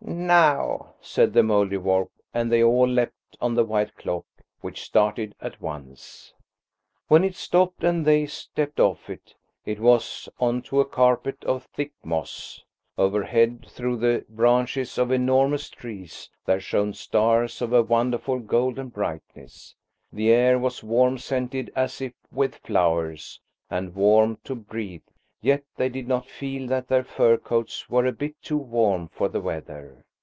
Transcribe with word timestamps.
"Now!" 0.00 0.94
said 1.02 1.34
the 1.34 1.42
Mouldiwarp, 1.42 2.08
and 2.32 2.50
they 2.50 2.62
all 2.62 2.88
leapt 2.88 3.36
on 3.42 3.54
the 3.54 3.64
white 3.64 3.94
clock, 3.94 4.24
which 4.62 4.80
started 4.80 5.34
at 5.38 5.60
once. 5.60 6.32
When 7.08 7.24
it 7.24 7.34
stopped, 7.34 7.84
and 7.84 8.06
they 8.06 8.24
stepped 8.24 8.80
off 8.80 9.10
it, 9.10 9.34
it 9.66 9.80
was 9.80 10.26
on 10.40 10.62
to 10.62 10.80
a 10.80 10.86
carpet 10.86 11.44
of 11.44 11.64
thick 11.64 11.92
moss. 12.02 12.64
Overhead, 12.96 13.66
through 13.68 13.98
the 13.98 14.24
branches 14.30 14.96
of 14.96 15.10
enormous 15.10 15.68
trees, 15.68 16.30
there 16.46 16.60
shone 16.60 16.94
stars 16.94 17.60
of 17.60 17.74
a 17.74 17.82
wonderful 17.82 18.38
golden 18.38 18.88
brightness. 18.88 19.74
The 20.10 20.30
air 20.30 20.58
was 20.58 20.82
warm 20.82 21.18
scented 21.18 21.70
as 21.76 22.00
if 22.00 22.14
with 22.32 22.56
flowers, 22.56 23.40
and 23.68 23.94
warm 23.94 24.38
to 24.44 24.54
breathe, 24.54 25.02
yet 25.40 25.62
they 25.76 25.88
did 25.88 26.08
not 26.08 26.26
feel 26.26 26.66
that 26.66 26.88
their 26.88 27.04
fur 27.04 27.36
coats 27.36 27.88
were 27.88 28.04
a 28.06 28.10
bit 28.12 28.34
too 28.42 28.56
warm 28.58 29.06
for 29.06 29.28
the 29.28 29.40
weather. 29.40 30.04